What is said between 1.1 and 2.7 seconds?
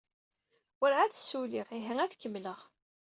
ssuliɣ, ihi ad kemmleɣ.